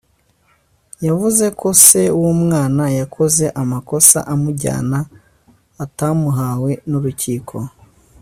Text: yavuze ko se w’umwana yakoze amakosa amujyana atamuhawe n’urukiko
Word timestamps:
yavuze 1.07 1.45
ko 1.59 1.67
se 1.85 2.01
w’umwana 2.21 2.83
yakoze 2.99 3.45
amakosa 3.61 4.19
amujyana 4.33 4.99
atamuhawe 5.85 6.71
n’urukiko 6.89 7.57